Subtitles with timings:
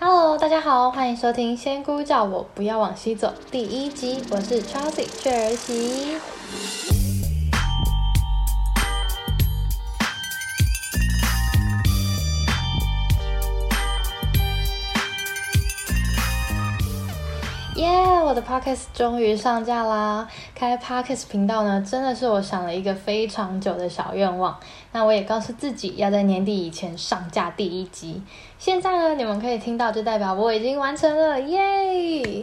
[0.00, 7.03] Hello，大家好，欢迎收听《仙姑叫我不要往西走》第一集，我是 Chelsea 雀儿媳。
[18.34, 20.28] 的 Podcast 终于上架啦！
[20.54, 24.58] 开 Podcast 频道呢，真的是我想了一个非常久的小愿望。
[24.90, 28.20] 那我也告诉自己要在年底以前上架第一集。
[28.58, 32.42] 现在呢，你们可以听到，就代表我已经完成了，耶！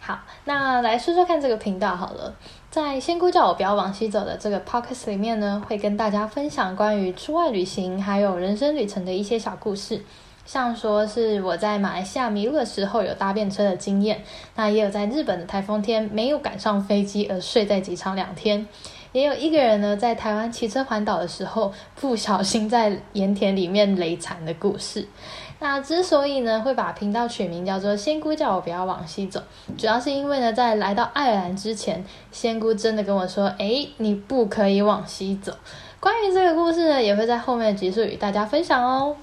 [0.00, 2.32] 好，那来说说看这个频道好了。
[2.70, 10.04] 在仙姑叫我不要往西走的这个 Podcast 里面呢，会跟大家分享关于出外旅行还有人生旅程的一些小故事。
[10.52, 14.20] 像说是我在马来西亚迷路的时候有搭便车的经验，
[14.56, 18.66] 那也有在日本的台风天没有赶上飞机而睡在机场两天，
[19.12, 25.06] 也有一个人呢在台湾骑车环岛的时候不小心在盐田里面雷残的故事。
[25.60, 29.40] 那之所以呢会把频道取名叫做仙姑叫我不要往西走，
[29.78, 35.52] 主要是因为呢在来到爱尔兰之前，仙姑真的跟我说，哎，你不可以往西走。
[36.00, 39.14] 关于这个故事呢，也会在后面的集数与大家分享哦。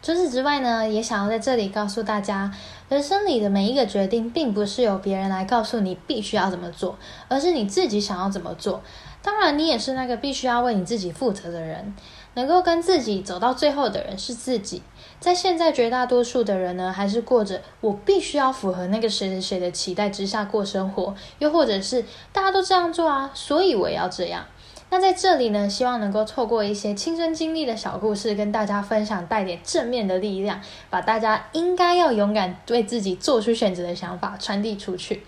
[0.00, 2.52] 除此之外呢，也想要在这里告诉大家，
[2.88, 6.96] 人生里的每一个决定，并不是由别人来告诉你必须要怎么做，
[7.28, 8.80] 而是你自己想要怎么做。
[9.20, 11.94] 当然，你也是那个必须要为你自己负责的人。
[12.34, 14.80] 能够跟自己走到最后的人是自己。
[15.18, 24.44] 在现在绝大多数的人呢，还是过着我必须要符合那个谁谁谁的期待之下过生活，又或者是大家都这样做啊，所以我也要这样。
[24.90, 35.22] 那在这里呢，希望能够透过一些亲身经历的小故事，跟大家分享，带点正面的力量，把大家应该要勇敢为自己做出选择的想法传递出去。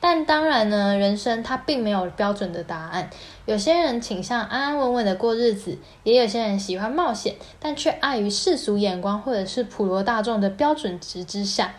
[0.00, 3.10] 但当然呢，人生它并没有标准的答案。
[3.46, 11.74] 有些人倾向安安稳稳的过日子，也有些人喜欢冒险，但却碍于世俗眼光或者是普罗大众的标准值之下。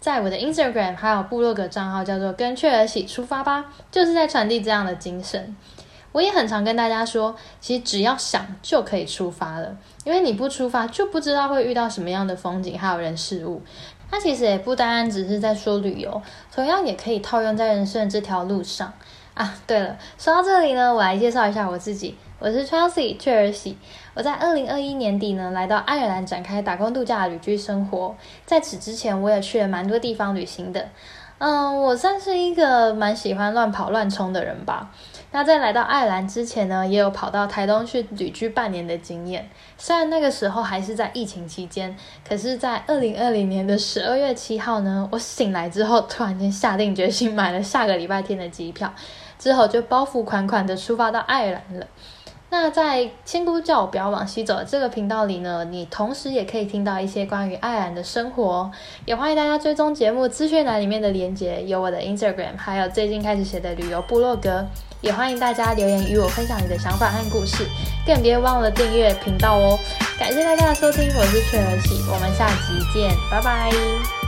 [0.00, 5.56] 在我的 Instagram 还有部落格账号叫做“跟雀儿喜出发吧”，就是在传递这样的精神。
[6.12, 13.62] 我也很常跟大家说，其实只要想就可以出发了，因为你不出发就不知道会遇到什么样的风景，还有人事物。
[14.10, 16.20] 它其实也不单单只是在说旅游，
[16.54, 18.92] 同样也可以套用在人生的这条路上
[19.32, 19.54] 啊。
[19.66, 23.78] 对了，说到这里呢，我来介绍一下我自己，我是 Chelsea 雀儿喜。
[24.12, 28.14] 我在二零二一年底呢，来到爱尔兰展开打工度假的旅居生活。
[28.44, 30.90] 在此之前，我也去了蛮多地方旅行的。
[31.38, 34.90] 嗯，我算是一个蛮喜欢乱跑乱冲的人吧。
[35.34, 39.48] 那在来到爱尔兰之前呢，也有跑到台东去旅居半年的经验。
[39.78, 41.96] 虽然那个时候还是在疫情期间，
[42.28, 48.92] 可是，在二零二零年的十二月七号呢，我醒来之后，突然间下定决心买了下个礼拜天的机票，
[49.38, 51.86] 之后就包袱款款的出发到爱尔兰了。
[52.52, 58.70] 那在千姑叫我不要往西走这个频道里呢，你同时也可以听到一些关于爱尔兰的生活，
[59.06, 64.66] 也欢迎大家追踪节目资讯栏里面的连接，有我的 Instagram，还有最近开始写的旅游部落格，
[65.00, 67.66] 也欢迎大家留言与我分享你的想法和故事，
[68.06, 69.78] 更别忘了订阅频道哦。
[70.18, 74.21] 感谢大家的收听，我是雀儿喜，我们下集见，拜拜。